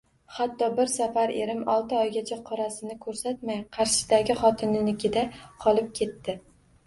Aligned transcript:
Hatto 0.35 0.67
bir 0.77 0.87
safar 0.93 1.33
erim 1.41 1.59
olti 1.73 1.95
oygacha 2.03 2.37
qorasini 2.47 2.97
ko'rsatmay, 3.05 3.61
Qarshidagi 3.79 4.39
xotininikida 4.41 5.27
qolib 5.67 5.93
ketdi 6.01 6.37